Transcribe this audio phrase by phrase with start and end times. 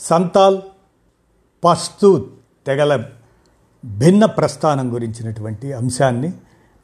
[0.00, 0.60] సంతాల్
[1.64, 2.26] పస్తూ
[2.66, 3.04] తెగల
[3.84, 6.32] భిన్న ప్రస్థానం గురించినటువంటి అంశాన్ని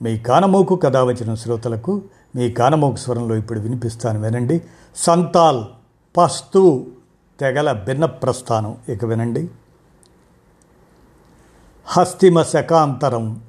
[0.03, 2.03] మీ కానమోకు కథ వచ్చిన శ్రోతలకు
[2.37, 4.63] మీ కానమోకు స్వరంలో ఇప్పుడు వినిపిస్తాను వినండి.
[4.97, 5.65] సంతాల్
[6.17, 6.87] పస్తూ
[7.41, 8.77] తెగల భిన్న ప్రస్థానం.
[8.89, 9.51] ఇక వినండి.
[11.85, 13.43] హస్తిమ శకాంతరం.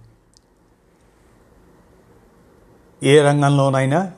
[3.04, 4.12] ఏ రంగంలోనైనా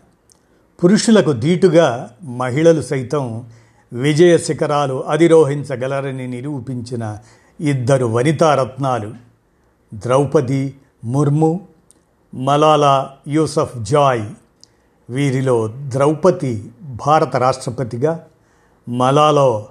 [0.84, 3.50] పురుషులకు ధీటుగా మహిళలు సైతం
[3.94, 7.18] విజయ శిఖరాలు అధిరోహించగలరని నిరూపించిన
[7.62, 9.14] ఇద్దరు వనితారత్నాలు.
[9.94, 11.68] ద్రౌపది ముర్ము
[12.34, 14.24] మలాలా యూసఫ్ జాయ్.
[15.10, 16.72] వీరిలో ద్రౌపది
[17.08, 18.28] భారత రాష్ట్రపతిగా
[18.90, 19.68] మలాలో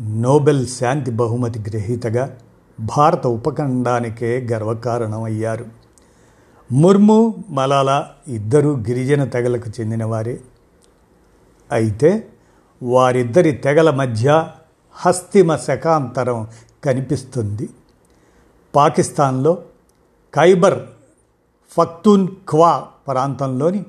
[0.00, 2.38] నోబెల్ శాంతి బహుమతి గ్రహీతగా
[2.80, 5.66] భారత ఉపఖండానికే గర్వకారణమయ్యారు.
[6.72, 10.40] ముర్ము మలాలా ఇద్దరు గిరిజన తెగలకు చెందినవారే.
[11.72, 12.28] అయితే
[12.84, 14.48] వారిద్దరి తెగల మధ్య
[14.92, 16.48] హస్తిమ శకాంతరం
[16.84, 17.68] కనిపిస్తుంది.
[18.74, 19.58] పాకిస్తాన్లో
[20.34, 20.78] ఖైబర్
[21.70, 23.84] ఫక్తున్ ఖ్వా ప్రాంతంలోని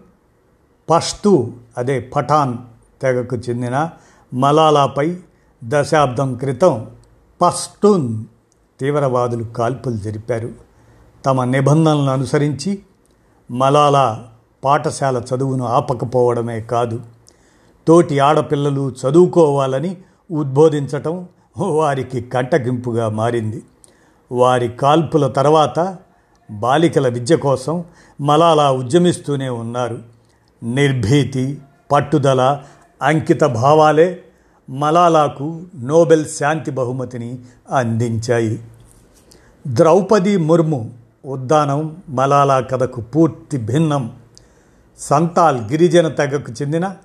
[0.89, 2.57] పష్తూ అదే పఠాన్
[3.01, 3.89] తెగకు చెందిన
[4.33, 5.17] మలాలాపై
[5.63, 6.91] దశాబ్దం క్రితం
[7.41, 8.25] పష్టూన్
[8.79, 10.49] తీవ్రవాదులు కాల్పులు జరిపారు.
[11.25, 12.81] తమ నిబంధనలను అనుసరించి
[13.51, 14.27] మలాలా
[14.63, 17.14] పాఠశాల చదువును ఆపకపోవడమే కాదు.
[17.87, 19.97] తోటి ఆడపిల్లలు చదువుకోవాలని
[20.31, 23.63] ఉద్బోధించటం వారికి కంటగింపుగా మారింది.
[24.31, 25.97] వారి కాల్పుల తర్వాత
[26.51, 27.83] బాలికల విద్య కోసం
[28.21, 29.99] మలాలా ఉద్యమిస్తూనే ఉన్నారు.
[30.63, 31.61] నిర్భీతి
[31.91, 32.61] పట్టుదల
[33.01, 34.23] అంకిత భావాలే
[34.69, 37.39] మలాలాకు నోబెల్ శాంతి బహుమతిని
[37.71, 38.63] అందించాయి.
[39.67, 40.93] ద్రౌపది ముర్ము
[41.25, 44.11] ఉద్దానం మలాలా కథకు పూర్తి భిన్నం.
[44.99, 46.95] సంతాల్ గిరిజన తెగకు చెందిన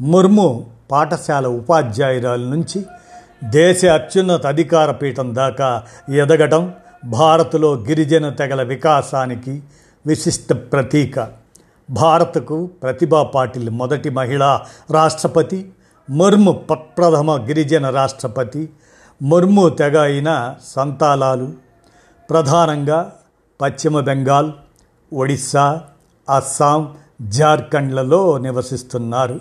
[0.00, 2.84] ముర్ము పాఠశాల ఉపాధ్యాయురాల నుంచి
[3.44, 5.82] దేశ అత్యున్నత అధికార పీఠం దాకా
[6.14, 6.74] ఎదగడం
[7.04, 9.62] భారత్లో గిరిజన తెగల వికాసానికి
[10.06, 11.28] విశిష్ట ప్రతీక.
[11.90, 15.72] భారత్కు ప్రతిభా పాటిల్ మొదటి మహిళా రాష్ట్రపతి
[16.10, 18.68] ముర్ము ప్రథమ గిరిజన రాష్ట్రపతి
[19.22, 21.52] ముర్ము తెగ అయిన సంతాలాలు
[22.30, 23.12] ప్రధానంగా
[23.60, 24.52] పశ్చిమ బెంగాల్
[25.12, 25.80] ఒడిస్సా
[26.36, 29.40] అస్సాం జార్ఖండ్లలో నివసిస్తున్నారు.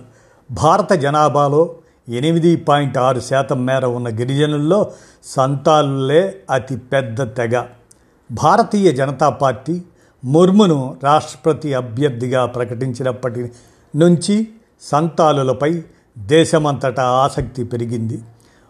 [0.52, 1.76] భారత జనాభాలో
[2.10, 4.92] ఎనిమిది పాయింట్ ఆరు శాతం మేర ఉన్న గిరిజనుల్లో
[5.24, 7.64] సంతాలులే అతి పెద్ద తెగ.
[8.32, 9.82] భారతీయ జనతా పార్టీ
[10.26, 13.52] ముర్మును రాష్ట్రపతి అభ్యర్థిగా ప్రకటించినప్పటి
[13.96, 14.48] నుంచి
[14.82, 15.84] సంతాలులపై
[16.18, 18.22] దేశమంతటా ఆసక్తి పెరిగింది.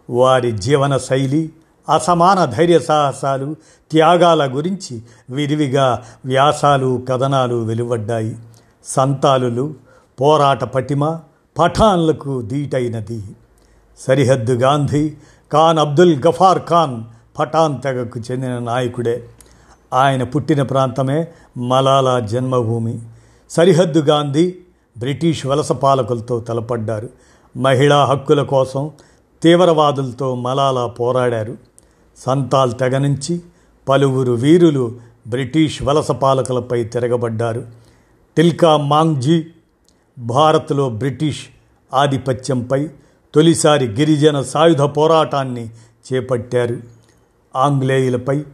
[0.09, 1.51] వారి జీవన శైలి
[1.93, 3.55] అసమాన ధైర్య సాహసాలు
[3.91, 8.37] త్యాగాల గురించి విరివిగా వ్యాసాలు కథనాలు వెలువడ్డాయి.
[8.85, 9.73] సంతాలులు
[10.21, 11.19] పోరాట పటిమ
[11.59, 13.23] పఠాన్లకు దీటైనది.
[13.99, 15.09] సరిహద్దు గాంధీ
[15.53, 17.03] ఖాన్ అబ్దుల్ గఫార్ ఖాన్
[17.39, 19.23] పఠాన్ తెగకు చెందిన నాయకుడే.
[19.93, 21.27] ఆయన పుట్టిన ప్రాంతమే
[21.57, 22.99] మలాలా జన్మభూమి.
[23.49, 24.55] సరిహద్దు గాంధీ
[24.97, 27.09] బ్రిటిష్ వలస పాలకులతో తలపడ్డారు.
[27.57, 28.91] మహిళా హక్కుల కోసం
[29.43, 31.57] తీవ్రవాదులతో మలాలా పోరాడారు.
[32.17, 33.41] సంతాల్ తెగ నుంచి
[33.89, 37.63] పలువురు వీరులు బ్రిటిష్ వలస పాలకులపై తిరగబడ్డారు.
[38.37, 39.45] టిల్కా మాంగ్జీ
[40.19, 41.45] భారత్లో బ్రిటిష్
[41.93, 42.89] ఆధిపత్యంపై
[43.33, 45.69] తొలిసారి గిరిజన సాయుధ పోరాటాన్ని
[46.13, 46.77] చేపట్టారు.
[47.55, 48.45] ఆంగ్లేయులపై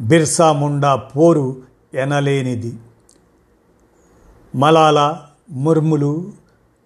[0.00, 1.56] బిర్సా ముండా పోరు
[1.94, 2.78] ఎనలేనిది.
[4.54, 6.32] మలాలా ముర్ములు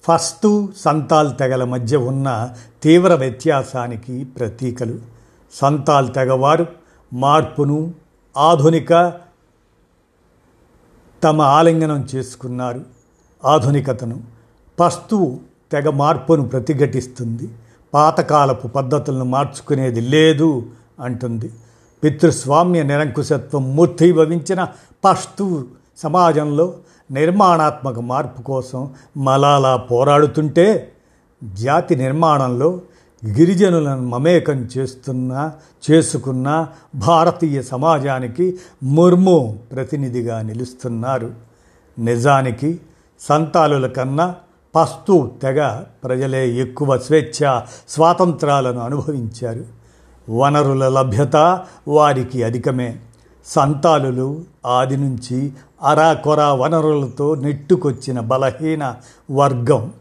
[0.05, 4.99] ఫస్తు సంతాల్ తెగల మధ్య ఉన్న తీవ్ర వ్యత్యాసానికి ప్రతీకలు.
[5.53, 6.67] సంతాల్ తెగవారు
[7.13, 7.95] మార్పును
[8.37, 9.13] ఆధునిక
[11.25, 13.00] తమ ఆలింగనం చేసుకున్నారు.
[13.45, 14.21] ఆధునికతను
[14.81, 15.39] పస్తువు
[15.73, 17.49] తెగ మార్పును ప్రతిఘటిస్తుంది
[17.95, 20.67] పాతకాలపు పద్ధతులను మార్చుకునేది లేదు
[21.01, 21.51] అంటుంది.
[22.05, 24.69] పితృస్వామ్య నిరంకుశత్వం మూర్తిభవించిన
[25.05, 25.65] పస్తు
[25.99, 26.75] సమాజంలో
[27.11, 30.93] నిర్మాణాత్మక మార్పు కోసం మలాలా పోరాడుతుంటే
[31.45, 32.81] జాతి నిర్మాణంలో
[33.27, 35.53] గిరిజనులను మమేకం చేస్తున్న
[35.91, 41.31] చేసుకున్న భారతీయ సమాజానికి ముర్ము ప్రతినిధిగా నిలుస్తున్నారు.
[41.99, 42.81] నిజానికి
[43.21, 44.35] సంతాలుల కన్నా
[44.75, 49.65] పస్తు తెగ ప్రజలే ఎక్కువ స్వేచ్ఛ స్వాతంత్రాలను అనుభవించారు.
[50.31, 51.37] వనరుల లభ్యత
[51.89, 52.97] వారికి అధికమే.
[53.47, 55.53] సంతాలులు ఆది నుంచి
[55.83, 58.95] అరాకొరా వనరులతో నెట్టుకొచ్చిన బలహీన
[59.31, 59.93] వర్గం.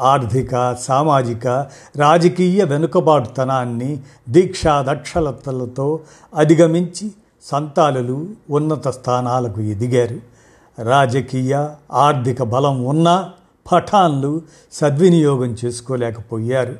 [0.00, 1.48] ఆర్థిక సామాజిక
[1.96, 6.00] రాజకీయ వెనుకబాటుతనాన్ని దీక్షా దక్షలతలతో
[6.36, 7.12] అధిగమించి
[7.42, 10.33] సంతాలులు ఉన్నత స్థానాలకు ఎదిగారు.
[10.78, 13.30] రాజకీయ ఆర్థిక బలం ఉన్న
[13.72, 14.42] పఠాన్లు
[14.72, 16.78] సద్వినియోగం చేసుకోలేకపోయారు.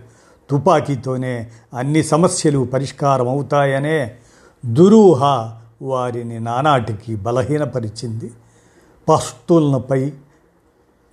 [0.51, 4.15] తుపాకీతోనే అన్ని సమస్యలు పరిష్కారం అవుతాయనే
[4.67, 5.53] దురూహ
[5.83, 8.31] వారిని నానాటికి బలహీనపరిచింది.
[9.09, 10.13] పస్తులపై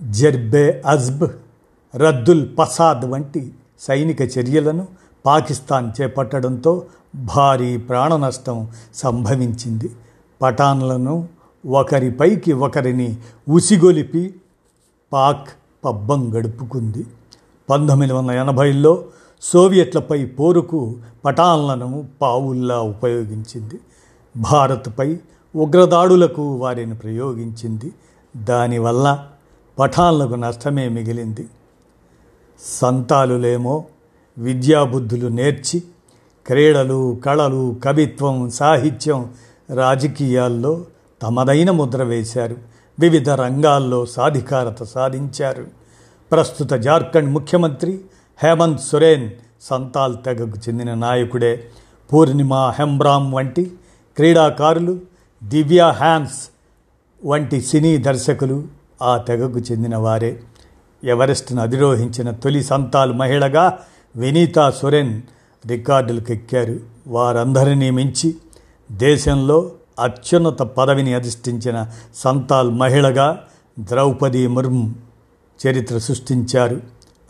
[0.01, 1.27] జర్బే అజ్బ్
[1.95, 4.87] రద్దుల్ పసాద్ వంటి సైనిక చర్యలను
[5.25, 6.85] పాకిస్తాన్ చేపట్టడంతో
[7.15, 9.89] భారీ ప్రాణ నష్టం సంభవించింది.
[10.41, 11.27] పఠాన్లను
[11.65, 13.17] ఒకరిపైకి ఒకరిని
[13.49, 14.35] ఉసిగొలిపి
[15.13, 15.49] పాక్
[15.85, 17.05] పబ్బం గడుపుకుంది.
[17.69, 19.03] పంతొమ్మిది వందల ఎనభైలో
[19.41, 23.79] సోవియట్లపై పోరుకు పఠాన్లను పావుల్లా ఉపయోగించింది.
[24.37, 25.17] భారత్పై
[25.55, 27.91] ఉగ్రదాడులకు వారిని ప్రయోగించింది.
[28.37, 29.27] దానివల్ల
[29.79, 31.47] పఠాన్లకు నష్టమే మిగిలింది.
[32.59, 33.85] సంతాలులేమో
[34.37, 35.83] విద్యాబుద్ధులు నేర్చి
[36.47, 39.31] క్రీడలు కళలు కవిత్వం సాహిత్యం
[39.75, 40.81] రాజకీయాల్లో
[41.21, 42.57] తమదైన ముద్ర వేశారు.
[42.99, 45.65] వివిధ రంగాల్లో సాధికారత సాధించారు.
[46.31, 48.01] ప్రస్తుత జార్ఖండ్ ముఖ్యమంత్రి
[48.43, 49.31] హేమంత్ సొరేన్
[49.61, 51.63] సంతాల్ తెగకు చెందిన నాయకుడే.
[52.13, 53.71] పూర్ణిమ హెంబ్రామ్ వంటి
[54.17, 54.99] క్రీడాకారులు
[55.43, 56.49] దివ్య హ్యాన్స్
[57.25, 58.63] వంటి సినీ దర్శకులు
[59.01, 60.39] ఆ తెగకు చెందిన వారే.
[61.03, 63.79] ఎవరెస్ట్ను అధిరోహించిన తొలి సంతాల్ మహిళగా
[64.15, 65.21] వినీతా సొరెన్
[65.67, 68.35] రికార్డులకు ఎక్కారు వారందరినీ మించి
[68.91, 69.71] దేశంలో
[70.01, 73.43] అత్యున్నత పదవిని అధిష్ఠించిన సంతాల్ మహిళగా
[73.79, 74.95] ద్రౌపది ముర్ము
[75.67, 76.81] చరిత్ర సృష్టించారు.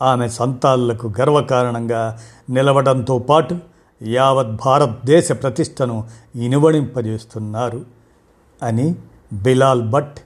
[0.02, 2.20] ఆమె సంతాళ్ళకు గర్వకారణంగా
[2.50, 3.58] నిలవడంతో పాటు
[4.02, 7.84] యావత్ భారతదేశ ప్రతిష్టను ఇనువడింపజేస్తున్నారు.
[8.62, 8.94] అని
[9.32, 10.16] బిలాల్ భట్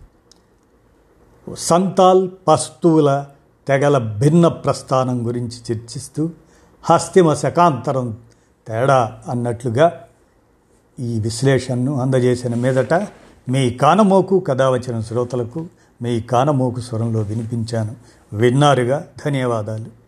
[1.58, 3.24] సంతాల్ పస్తువుల
[3.68, 6.30] తెగల భిన్న ప్రస్థానం గురించి చర్చిస్తూ
[6.82, 8.16] హస్తిమ శకాంతరం
[8.68, 10.05] తేడా అన్నట్లుగా
[11.00, 12.94] ఈ విశ్లేషణను అందజేసిన మీదట
[13.48, 15.66] మీ కానమోకు కథ వచ్చిన శ్రోతలకు
[16.02, 17.94] మీ కానమోకు స్వరంలో వినిపించాను.
[18.32, 20.05] విన్నారుగా ధన్యవాదాలు.